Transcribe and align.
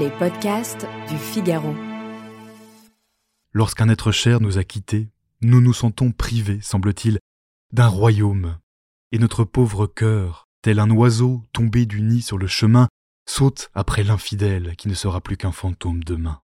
Les 0.00 0.08
podcasts 0.08 0.86
du 1.10 1.18
Figaro. 1.18 1.74
Lorsqu'un 3.52 3.90
être 3.90 4.10
cher 4.10 4.40
nous 4.40 4.56
a 4.56 4.64
quittés, 4.64 5.10
nous 5.42 5.60
nous 5.60 5.74
sentons 5.74 6.12
privés, 6.12 6.60
semble-t-il, 6.62 7.18
d'un 7.72 7.88
royaume, 7.88 8.56
et 9.10 9.18
notre 9.18 9.44
pauvre 9.44 9.86
cœur, 9.86 10.48
tel 10.62 10.78
un 10.78 10.90
oiseau 10.90 11.42
tombé 11.52 11.84
du 11.84 12.00
nid 12.00 12.22
sur 12.22 12.38
le 12.38 12.46
chemin, 12.46 12.88
saute 13.28 13.70
après 13.74 14.02
l'infidèle 14.02 14.76
qui 14.76 14.88
ne 14.88 14.94
sera 14.94 15.20
plus 15.20 15.36
qu'un 15.36 15.52
fantôme 15.52 16.02
demain. 16.02 16.40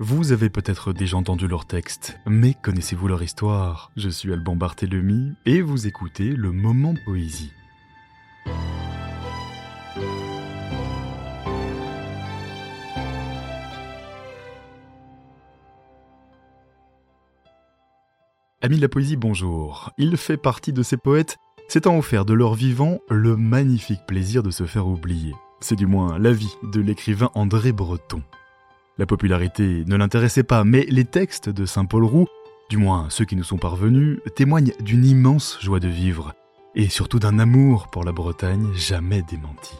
Vous 0.00 0.32
avez 0.32 0.50
peut-être 0.50 0.92
déjà 0.92 1.16
entendu 1.18 1.46
leur 1.46 1.66
texte, 1.66 2.18
mais 2.26 2.54
connaissez-vous 2.54 3.06
leur 3.06 3.22
histoire? 3.22 3.92
Je 3.96 4.08
suis 4.08 4.32
Alban 4.32 4.56
Barthélemy 4.56 5.34
et 5.46 5.62
vous 5.62 5.86
écoutez 5.86 6.30
le 6.30 6.50
Moment 6.50 6.94
Poésie. 7.04 7.52
De 18.68 18.82
la 18.82 18.88
poésie, 18.88 19.16
bonjour. 19.16 19.92
Il 19.96 20.18
fait 20.18 20.36
partie 20.36 20.74
de 20.74 20.82
ces 20.82 20.98
poètes 20.98 21.38
s'étant 21.68 21.96
offert 21.96 22.26
de 22.26 22.34
leur 22.34 22.52
vivant 22.52 22.98
le 23.08 23.34
magnifique 23.34 24.04
plaisir 24.06 24.42
de 24.42 24.50
se 24.50 24.64
faire 24.64 24.86
oublier. 24.86 25.34
C'est 25.60 25.74
du 25.74 25.86
moins 25.86 26.18
l'avis 26.18 26.54
de 26.62 26.80
l'écrivain 26.80 27.30
André 27.32 27.72
Breton. 27.72 28.22
La 28.98 29.06
popularité 29.06 29.84
ne 29.86 29.96
l'intéressait 29.96 30.42
pas, 30.42 30.64
mais 30.64 30.84
les 30.90 31.06
textes 31.06 31.48
de 31.48 31.64
Saint-Paul 31.64 32.04
Roux, 32.04 32.26
du 32.68 32.76
moins 32.76 33.06
ceux 33.08 33.24
qui 33.24 33.36
nous 33.36 33.44
sont 33.44 33.56
parvenus, 33.56 34.18
témoignent 34.36 34.74
d'une 34.80 35.06
immense 35.06 35.58
joie 35.62 35.80
de 35.80 35.88
vivre, 35.88 36.34
et 36.74 36.90
surtout 36.90 37.18
d'un 37.18 37.38
amour 37.38 37.88
pour 37.88 38.04
la 38.04 38.12
Bretagne 38.12 38.68
jamais 38.74 39.22
démenti. 39.22 39.76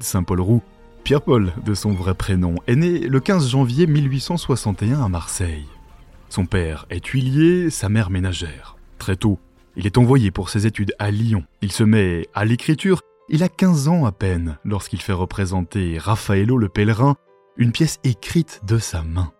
Saint-Paul 0.00 0.40
Roux, 0.40 0.62
Pierre-Paul 1.04 1.52
de 1.64 1.74
son 1.74 1.92
vrai 1.92 2.14
prénom, 2.14 2.56
est 2.66 2.76
né 2.76 2.98
le 3.00 3.20
15 3.20 3.48
janvier 3.48 3.86
1861 3.86 5.02
à 5.02 5.08
Marseille. 5.08 5.66
Son 6.28 6.46
père 6.46 6.86
est 6.90 7.06
huilier, 7.06 7.70
sa 7.70 7.88
mère 7.88 8.10
ménagère. 8.10 8.76
Très 8.98 9.16
tôt, 9.16 9.38
il 9.76 9.86
est 9.86 9.98
envoyé 9.98 10.30
pour 10.30 10.48
ses 10.48 10.66
études 10.66 10.94
à 10.98 11.10
Lyon. 11.10 11.44
Il 11.62 11.70
se 11.70 11.84
met 11.84 12.28
à 12.34 12.44
l'écriture. 12.44 13.00
Il 13.28 13.42
a 13.42 13.48
15 13.48 13.88
ans 13.88 14.04
à 14.04 14.12
peine 14.12 14.58
lorsqu'il 14.64 15.00
fait 15.00 15.12
représenter 15.12 15.98
Raffaello 15.98 16.56
le 16.56 16.68
pèlerin, 16.68 17.16
une 17.56 17.72
pièce 17.72 17.98
écrite 18.04 18.60
de 18.66 18.78
sa 18.78 19.02
main. 19.02 19.32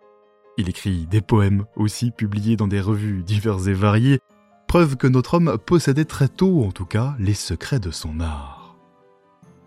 Il 0.58 0.68
écrit 0.68 1.06
des 1.06 1.20
poèmes 1.20 1.64
aussi 1.76 2.10
publiés 2.10 2.56
dans 2.56 2.68
des 2.68 2.80
revues 2.80 3.22
diverses 3.22 3.66
et 3.66 3.74
variées, 3.74 4.20
preuve 4.68 4.96
que 4.96 5.06
notre 5.06 5.34
homme 5.34 5.58
possédait 5.64 6.04
très 6.04 6.28
tôt 6.28 6.64
en 6.64 6.72
tout 6.72 6.86
cas 6.86 7.14
les 7.18 7.34
secrets 7.34 7.80
de 7.80 7.90
son 7.90 8.20
art. 8.20 8.55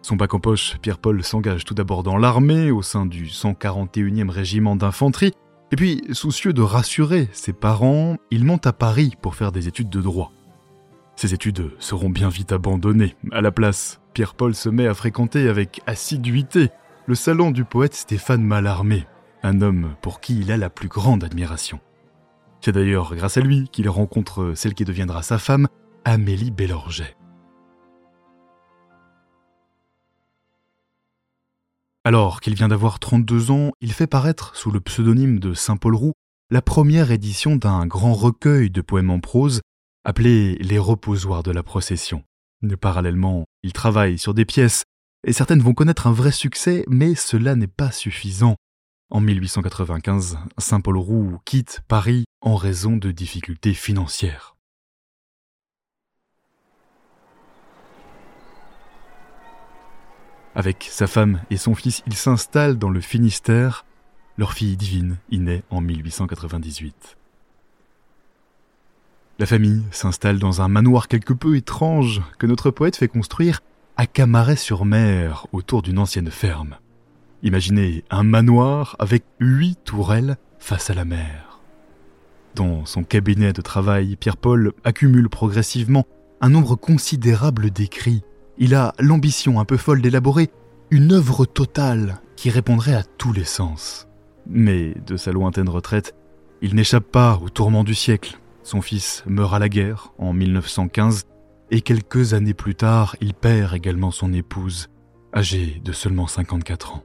Son 0.01 0.15
bac 0.15 0.33
en 0.33 0.39
poche, 0.39 0.77
Pierre-Paul 0.81 1.23
s'engage 1.23 1.65
tout 1.65 1.73
d'abord 1.73 2.03
dans 2.03 2.17
l'armée 2.17 2.71
au 2.71 2.81
sein 2.81 3.05
du 3.05 3.25
141e 3.25 4.29
régiment 4.29 4.75
d'infanterie, 4.75 5.33
et 5.71 5.75
puis, 5.75 6.01
soucieux 6.13 6.51
de 6.51 6.63
rassurer 6.63 7.29
ses 7.31 7.53
parents, 7.53 8.17
il 8.31 8.43
monte 8.43 8.65
à 8.65 8.73
Paris 8.73 9.13
pour 9.21 9.35
faire 9.35 9.51
des 9.51 9.67
études 9.67 9.89
de 9.89 10.01
droit. 10.01 10.31
Ces 11.15 11.33
études 11.33 11.71
seront 11.79 12.09
bien 12.09 12.29
vite 12.29 12.51
abandonnées. 12.51 13.15
À 13.31 13.41
la 13.41 13.51
place, 13.51 13.99
Pierre-Paul 14.13 14.55
se 14.55 14.69
met 14.69 14.87
à 14.87 14.93
fréquenter 14.93 15.47
avec 15.47 15.81
assiduité 15.85 16.69
le 17.05 17.13
salon 17.13 17.51
du 17.51 17.65
poète 17.65 17.93
Stéphane 17.93 18.43
Mallarmé, 18.43 19.05
un 19.43 19.61
homme 19.61 19.95
pour 20.01 20.21
qui 20.21 20.39
il 20.39 20.51
a 20.51 20.57
la 20.57 20.69
plus 20.69 20.87
grande 20.87 21.23
admiration. 21.23 21.79
C'est 22.61 22.71
d'ailleurs 22.71 23.15
grâce 23.15 23.37
à 23.37 23.41
lui 23.41 23.69
qu'il 23.69 23.89
rencontre 23.89 24.53
celle 24.55 24.73
qui 24.73 24.85
deviendra 24.85 25.21
sa 25.21 25.37
femme, 25.37 25.67
Amélie 26.03 26.51
Bellorget. 26.51 27.15
Alors 32.09 32.41
qu'il 32.41 32.55
vient 32.55 32.69
d'avoir 32.69 32.97
32 32.97 33.51
ans, 33.51 33.71
il 33.81 33.93
fait 33.93 34.07
paraître 34.07 34.55
sous 34.55 34.71
le 34.71 34.79
pseudonyme 34.79 35.37
de 35.37 35.53
Saint-Paul 35.53 35.93
Roux 35.93 36.13
la 36.49 36.63
première 36.63 37.11
édition 37.11 37.55
d'un 37.55 37.85
grand 37.85 38.15
recueil 38.15 38.71
de 38.71 38.81
poèmes 38.81 39.11
en 39.11 39.19
prose 39.19 39.61
appelé 40.03 40.55
Les 40.55 40.79
reposoirs 40.79 41.43
de 41.43 41.51
la 41.51 41.61
procession. 41.61 42.23
parallèlement, 42.81 43.45
il 43.61 43.73
travaille 43.73 44.17
sur 44.17 44.33
des 44.33 44.43
pièces, 44.43 44.85
et 45.23 45.33
certaines 45.33 45.61
vont 45.61 45.75
connaître 45.75 46.07
un 46.07 46.11
vrai 46.11 46.31
succès, 46.31 46.83
mais 46.87 47.13
cela 47.13 47.55
n'est 47.55 47.67
pas 47.67 47.91
suffisant. 47.91 48.55
En 49.11 49.21
1895, 49.21 50.39
Saint-Paul 50.57 50.97
Roux 50.97 51.37
quitte 51.45 51.81
Paris 51.87 52.25
en 52.41 52.55
raison 52.55 52.97
de 52.97 53.11
difficultés 53.11 53.75
financières. 53.75 54.55
Avec 60.55 60.87
sa 60.89 61.07
femme 61.07 61.41
et 61.49 61.57
son 61.57 61.75
fils, 61.75 62.01
il 62.07 62.15
s'installe 62.15 62.77
dans 62.77 62.89
le 62.89 63.01
Finistère. 63.01 63.85
Leur 64.37 64.53
fille 64.53 64.77
divine 64.77 65.17
y 65.29 65.39
naît 65.39 65.63
en 65.69 65.81
1898. 65.81 67.17
La 69.37 69.45
famille 69.45 69.83
s'installe 69.91 70.39
dans 70.39 70.61
un 70.61 70.67
manoir 70.67 71.07
quelque 71.07 71.33
peu 71.33 71.55
étrange 71.55 72.21
que 72.39 72.47
notre 72.47 72.71
poète 72.71 72.97
fait 72.97 73.07
construire 73.07 73.61
à 73.95 74.05
Camaret-sur-Mer, 74.05 75.47
autour 75.51 75.81
d'une 75.81 75.99
ancienne 75.99 76.31
ferme. 76.31 76.77
Imaginez 77.43 78.03
un 78.09 78.23
manoir 78.23 78.95
avec 78.99 79.23
huit 79.39 79.77
tourelles 79.83 80.37
face 80.57 80.89
à 80.89 80.93
la 80.93 81.05
mer. 81.05 81.59
Dans 82.55 82.85
son 82.85 83.03
cabinet 83.03 83.53
de 83.53 83.61
travail, 83.61 84.15
Pierre-Paul 84.15 84.73
accumule 84.83 85.29
progressivement 85.29 86.05
un 86.41 86.49
nombre 86.49 86.75
considérable 86.75 87.71
d'écrits. 87.71 88.23
Il 88.59 88.75
a 88.75 88.93
l'ambition 88.99 89.59
un 89.59 89.65
peu 89.65 89.77
folle 89.77 90.01
d'élaborer 90.01 90.49
une 90.91 91.11
œuvre 91.11 91.45
totale 91.45 92.21
qui 92.35 92.49
répondrait 92.51 92.93
à 92.93 93.03
tous 93.03 93.33
les 93.33 93.43
sens. 93.43 94.07
Mais 94.47 94.93
de 95.05 95.17
sa 95.17 95.31
lointaine 95.31 95.69
retraite, 95.69 96.15
il 96.61 96.75
n'échappe 96.75 97.11
pas 97.11 97.39
au 97.41 97.49
tourment 97.49 97.83
du 97.83 97.95
siècle 97.95 98.37
son 98.69 98.81
fils 98.81 99.23
meurt 99.25 99.55
à 99.55 99.59
la 99.59 99.67
guerre 99.67 100.13
en 100.19 100.31
1915 100.31 101.23
et 101.71 101.81
quelques 101.81 102.35
années 102.35 102.53
plus 102.53 102.75
tard, 102.75 103.15
il 103.19 103.33
perd 103.33 103.73
également 103.73 104.11
son 104.11 104.31
épouse, 104.31 104.89
âgée 105.33 105.81
de 105.83 105.91
seulement 105.91 106.27
54 106.27 106.93
ans. 106.93 107.03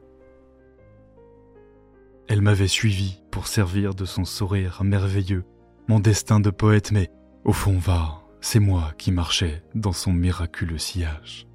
Elle 2.28 2.42
m'avait 2.42 2.68
suivi 2.68 3.22
pour 3.30 3.46
servir 3.46 3.94
de 3.94 4.04
son 4.04 4.26
sourire 4.26 4.82
merveilleux, 4.84 5.44
mon 5.88 6.00
destin 6.00 6.38
de 6.38 6.50
poète, 6.50 6.92
mais 6.92 7.10
au 7.44 7.52
fond 7.52 7.78
va, 7.78 8.23
c'est 8.44 8.60
moi 8.60 8.92
qui 8.98 9.10
marchais 9.10 9.62
dans 9.74 9.92
son 9.92 10.12
miraculeux 10.12 10.76
sillage. 10.76 11.46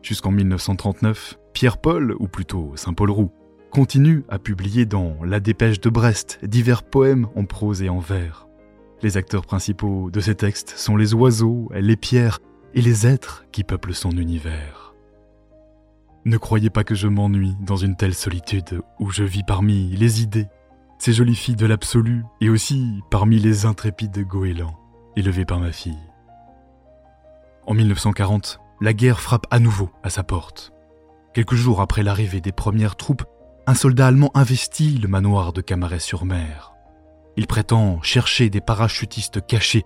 Jusqu'en 0.00 0.30
1939, 0.30 1.38
Pierre-Paul, 1.52 2.16
ou 2.18 2.28
plutôt 2.28 2.72
Saint-Paul 2.74 3.10
Roux, 3.10 3.30
continue 3.70 4.24
à 4.30 4.38
publier 4.38 4.86
dans 4.86 5.22
La 5.22 5.38
Dépêche 5.38 5.80
de 5.80 5.90
Brest 5.90 6.38
divers 6.42 6.82
poèmes 6.82 7.28
en 7.36 7.44
prose 7.44 7.82
et 7.82 7.90
en 7.90 7.98
vers. 7.98 8.48
Les 9.02 9.18
acteurs 9.18 9.44
principaux 9.44 10.10
de 10.10 10.20
ces 10.20 10.34
textes 10.34 10.70
sont 10.78 10.96
les 10.96 11.12
oiseaux, 11.12 11.68
les 11.74 11.96
pierres 11.96 12.38
et 12.72 12.80
les 12.80 13.06
êtres 13.06 13.44
qui 13.52 13.64
peuplent 13.64 13.94
son 13.94 14.12
univers. 14.12 14.94
Ne 16.24 16.38
croyez 16.38 16.70
pas 16.70 16.84
que 16.84 16.94
je 16.94 17.06
m'ennuie 17.06 17.54
dans 17.60 17.76
une 17.76 17.96
telle 17.96 18.14
solitude 18.14 18.80
où 18.98 19.10
je 19.10 19.24
vis 19.24 19.44
parmi 19.46 19.94
les 19.94 20.22
idées, 20.22 20.48
ces 21.02 21.12
jolies 21.12 21.34
filles 21.34 21.56
de 21.56 21.66
l'absolu, 21.66 22.22
et 22.40 22.48
aussi 22.48 23.02
parmi 23.10 23.40
les 23.40 23.66
intrépides 23.66 24.24
goélands, 24.24 24.78
élevés 25.16 25.44
par 25.44 25.58
ma 25.58 25.72
fille. 25.72 25.98
En 27.66 27.74
1940, 27.74 28.60
la 28.80 28.92
guerre 28.92 29.20
frappe 29.20 29.48
à 29.50 29.58
nouveau 29.58 29.90
à 30.04 30.10
sa 30.10 30.22
porte. 30.22 30.72
Quelques 31.34 31.56
jours 31.56 31.80
après 31.80 32.04
l'arrivée 32.04 32.40
des 32.40 32.52
premières 32.52 32.94
troupes, 32.94 33.24
un 33.66 33.74
soldat 33.74 34.06
allemand 34.06 34.30
investit 34.34 34.96
le 34.96 35.08
manoir 35.08 35.52
de 35.52 35.60
Camaret-sur-Mer. 35.60 36.72
Il 37.36 37.48
prétend 37.48 38.00
chercher 38.02 38.48
des 38.48 38.60
parachutistes 38.60 39.44
cachés. 39.44 39.82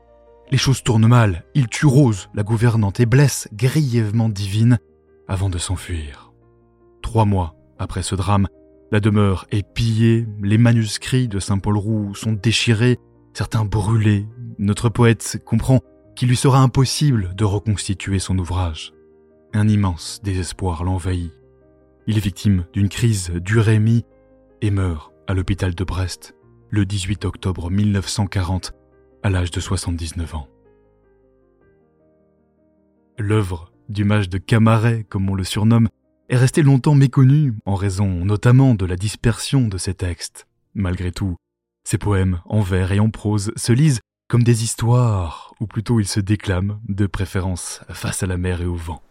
Les 0.50 0.58
choses 0.58 0.82
tournent 0.82 1.08
mal. 1.08 1.46
Il 1.54 1.68
tue 1.68 1.86
Rose, 1.86 2.28
la 2.34 2.42
gouvernante, 2.42 3.00
et 3.00 3.06
blesse 3.06 3.48
grièvement 3.54 4.28
Divine 4.28 4.78
avant 5.28 5.48
de 5.48 5.56
s'enfuir. 5.56 6.34
Trois 7.00 7.24
mois 7.24 7.54
après 7.78 8.02
ce 8.02 8.14
drame, 8.16 8.48
la 8.92 9.00
demeure 9.00 9.46
est 9.50 9.66
pillée, 9.74 10.26
les 10.42 10.58
manuscrits 10.58 11.28
de 11.28 11.38
Saint-Paul 11.38 11.76
Roux 11.76 12.14
sont 12.14 12.32
déchirés, 12.32 12.98
certains 13.34 13.64
brûlés. 13.64 14.26
Notre 14.58 14.88
poète 14.88 15.42
comprend 15.44 15.80
qu'il 16.14 16.28
lui 16.28 16.36
sera 16.36 16.60
impossible 16.60 17.34
de 17.34 17.44
reconstituer 17.44 18.18
son 18.18 18.38
ouvrage. 18.38 18.92
Un 19.52 19.68
immense 19.68 20.20
désespoir 20.22 20.84
l'envahit. 20.84 21.32
Il 22.06 22.16
est 22.16 22.20
victime 22.20 22.64
d'une 22.72 22.88
crise 22.88 23.30
d'urémie 23.30 24.04
et 24.62 24.70
meurt 24.70 25.12
à 25.26 25.34
l'hôpital 25.34 25.74
de 25.74 25.84
Brest 25.84 26.34
le 26.70 26.84
18 26.84 27.24
octobre 27.24 27.70
1940 27.70 28.72
à 29.22 29.30
l'âge 29.30 29.50
de 29.50 29.60
79 29.60 30.34
ans. 30.34 30.48
L'œuvre 33.18 33.72
du 33.88 34.04
mage 34.04 34.28
de 34.28 34.38
Camaret, 34.38 35.04
comme 35.04 35.28
on 35.28 35.34
le 35.34 35.44
surnomme, 35.44 35.88
est 36.28 36.36
restée 36.36 36.62
longtemps 36.62 36.94
méconnue 36.94 37.54
en 37.66 37.74
raison 37.74 38.24
notamment 38.24 38.74
de 38.74 38.84
la 38.84 38.96
dispersion 38.96 39.68
de 39.68 39.78
ses 39.78 39.94
textes. 39.94 40.46
Malgré 40.74 41.12
tout, 41.12 41.36
ces 41.84 41.98
poèmes, 41.98 42.40
en 42.46 42.60
vers 42.60 42.92
et 42.92 43.00
en 43.00 43.10
prose, 43.10 43.52
se 43.56 43.72
lisent 43.72 44.00
comme 44.28 44.42
des 44.42 44.64
histoires, 44.64 45.54
ou 45.60 45.66
plutôt 45.66 46.00
ils 46.00 46.08
se 46.08 46.18
déclament, 46.18 46.80
de 46.88 47.06
préférence 47.06 47.80
face 47.90 48.24
à 48.24 48.26
la 48.26 48.36
mer 48.36 48.60
et 48.60 48.66
au 48.66 48.74
vent. 48.74 49.02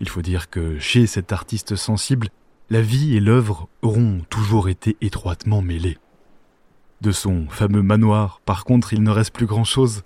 Il 0.00 0.08
faut 0.08 0.22
dire 0.22 0.50
que 0.50 0.78
chez 0.80 1.06
cet 1.06 1.32
artiste 1.32 1.76
sensible, 1.76 2.28
la 2.68 2.80
vie 2.80 3.16
et 3.16 3.20
l'œuvre 3.20 3.68
auront 3.82 4.22
toujours 4.28 4.68
été 4.68 4.96
étroitement 5.00 5.62
mêlées. 5.62 5.98
De 7.00 7.12
son 7.12 7.46
fameux 7.48 7.82
manoir, 7.82 8.40
par 8.44 8.64
contre, 8.64 8.92
il 8.92 9.02
ne 9.02 9.10
reste 9.10 9.32
plus 9.32 9.46
grand-chose. 9.46 10.02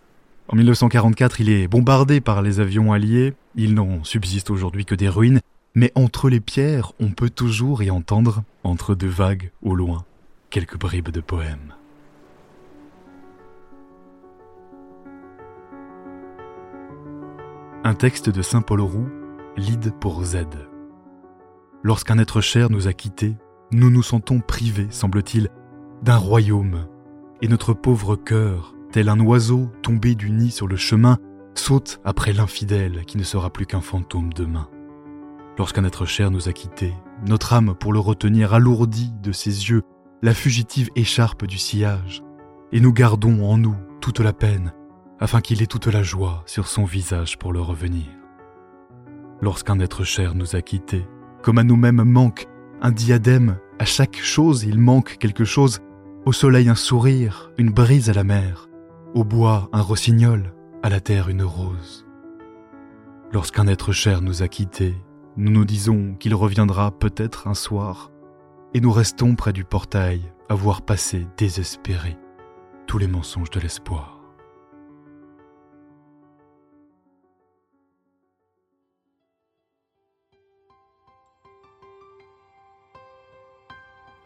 En 0.49 0.57
1944, 0.57 1.41
il 1.41 1.49
est 1.49 1.69
bombardé 1.69 2.21
par 2.21 2.43
les 2.43 2.61
avions 2.61 2.93
alliés, 2.93 3.33
il 3.55 3.75
n'en 3.75 4.05
subsiste 4.05 4.51
aujourd'hui 4.51 4.85
que 4.85 4.95
des 4.95 5.09
ruines, 5.09 5.41
mais 5.79 5.93
entre 5.95 6.29
les 6.29 6.41
pierres, 6.41 6.91
on 6.99 7.11
peut 7.11 7.31
toujours 7.31 7.85
y 7.85 7.91
entendre, 7.93 8.43
entre 8.65 8.97
deux 8.97 9.07
vagues 9.07 9.53
au 9.63 9.77
loin, 9.77 10.05
quelques 10.51 10.77
bribes 10.77 11.11
de 11.11 11.21
poèmes. 11.21 11.73
Un 17.85 17.95
texte 17.95 18.29
de 18.29 18.43
Saint-Paul 18.43 18.81
Roux, 18.81 19.09
Lide 19.57 19.93
pour 20.01 20.25
Z. 20.25 20.47
Lorsqu'un 21.85 22.19
être 22.19 22.41
cher 22.41 22.71
nous 22.71 22.89
a 22.89 22.93
quittés, 22.93 23.37
nous 23.71 23.91
nous 23.91 24.03
sentons 24.03 24.41
privés, 24.41 24.89
semble-t-il, 24.91 25.49
d'un 26.03 26.17
royaume, 26.17 26.89
et 27.41 27.47
notre 27.47 27.73
pauvre 27.73 28.17
cœur, 28.17 28.75
tel 28.91 29.09
un 29.09 29.21
oiseau 29.21 29.71
tombé 29.83 30.17
du 30.17 30.33
nid 30.33 30.51
sur 30.51 30.67
le 30.67 30.75
chemin, 30.75 31.19
saute 31.55 32.01
après 32.05 32.33
l'infidèle 32.33 33.05
qui 33.05 33.17
ne 33.17 33.23
sera 33.23 33.51
plus 33.51 33.67
qu'un 33.67 33.81
fantôme 33.81 34.33
demain. 34.33 34.69
Lorsqu'un 35.58 35.84
être 35.84 36.06
cher 36.06 36.31
nous 36.31 36.49
a 36.49 36.52
quittés, 36.52 36.94
notre 37.26 37.52
âme, 37.52 37.75
pour 37.75 37.93
le 37.93 37.99
retenir, 37.99 38.55
alourdit 38.55 39.12
de 39.20 39.32
ses 39.32 39.70
yeux 39.70 39.82
la 40.22 40.32
fugitive 40.32 40.88
écharpe 40.94 41.46
du 41.46 41.58
sillage, 41.58 42.22
et 42.70 42.81
nous 42.81 42.93
gardons 42.93 43.44
en 43.44 43.58
nous 43.58 43.75
toute 44.00 44.20
la 44.20 44.32
peine, 44.32 44.72
afin 45.19 45.40
qu'il 45.40 45.60
ait 45.60 45.66
toute 45.66 45.88
la 45.88 46.05
joie 46.05 46.44
sur 46.46 46.69
son 46.69 46.84
visage 46.84 47.38
pour 47.38 47.52
le 47.52 47.60
revenir. 47.60 48.06
Lorsqu'un 49.40 49.81
être 49.81 50.05
cher 50.05 50.37
nous 50.37 50.55
a 50.55 50.62
quittés, 50.62 51.06
comme 51.43 51.58
à 51.58 51.64
nous-mêmes 51.64 52.05
manque 52.05 52.46
un 52.81 52.93
diadème, 52.93 53.58
à 53.81 53.84
chaque 53.84 54.16
chose 54.16 54.62
il 54.62 54.78
manque 54.78 55.19
quelque 55.19 55.44
chose, 55.44 55.81
au 56.25 56.32
soleil 56.32 56.69
un 56.69 56.76
sourire, 56.76 57.50
une 57.58 57.70
brise 57.70 58.10
à 58.10 58.12
la 58.12 58.25
mer, 58.25 58.69
au 59.14 59.25
bois 59.25 59.69
un 59.72 59.81
rossignol, 59.81 60.55
à 60.84 60.88
la 60.88 61.00
terre 61.00 61.28
une 61.28 61.43
rose. 61.43 62.06
Lorsqu'un 63.32 63.66
être 63.66 63.90
cher 63.93 64.22
nous 64.22 64.43
a 64.43 64.49
quittés, 64.49 64.94
nous 65.38 65.52
nous 65.52 65.64
disons 65.64 66.17
qu'il 66.19 66.35
reviendra 66.35 66.90
peut-être 66.90 67.46
un 67.46 67.55
soir, 67.55 68.11
et 68.75 68.81
nous 68.81 68.90
restons 68.90 69.37
près 69.37 69.52
du 69.52 69.62
portail 69.62 70.20
à 70.49 70.55
voir 70.56 70.82
passer 70.82 71.29
désespérés 71.37 72.17
tous 72.88 72.99
les 72.99 73.06
mensonges 73.06 73.50
de 73.50 73.61
l'espoir. 73.61 74.20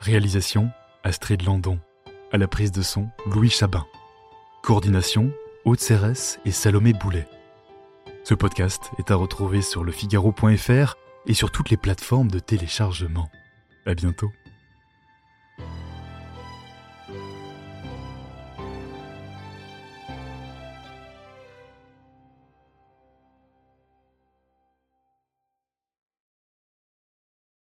Réalisation 0.01 0.71
Astrid 1.05 1.43
Landon. 1.43 1.79
À 2.33 2.39
la 2.39 2.49
prise 2.49 2.73
de 2.73 2.81
son, 2.81 3.09
Louis 3.27 3.51
Chabin. 3.51 3.85
Coordination 4.63 5.31
Aude 5.67 5.79
Cérès 5.79 6.41
et 6.47 6.51
Salomé 6.53 6.95
Boulet. 6.95 7.29
Ce 8.25 8.33
podcast 8.33 8.91
est 8.99 9.11
à 9.11 9.17
retrouver 9.17 9.61
sur 9.61 9.85
lefigaro.fr 9.85 10.97
et 11.27 11.35
sur 11.35 11.51
toutes 11.51 11.71
les 11.71 11.77
plateformes 11.77 12.31
de 12.31 12.39
téléchargement. 12.39 13.31
À 13.87 13.95
bientôt. 13.95 14.33